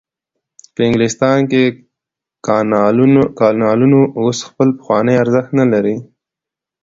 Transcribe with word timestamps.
په 0.73 0.79
انګلستان 0.87 1.37
کې 1.51 1.63
کانالونو 3.45 4.01
اوس 4.19 4.37
خپل 4.47 4.67
پخوانی 4.77 5.15
ارزښت 5.23 5.51
نلري. 5.59 5.97